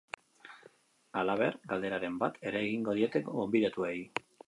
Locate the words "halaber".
1.21-1.59